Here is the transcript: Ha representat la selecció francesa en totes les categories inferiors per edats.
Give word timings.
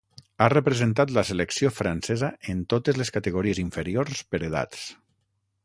Ha 0.43 0.45
representat 0.51 1.13
la 1.17 1.23
selecció 1.29 1.71
francesa 1.75 2.31
en 2.55 2.65
totes 2.75 2.99
les 3.03 3.15
categories 3.19 3.63
inferiors 3.67 4.25
per 4.33 4.43
edats. 4.49 4.85